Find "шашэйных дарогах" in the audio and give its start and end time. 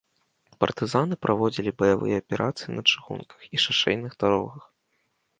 3.65-4.63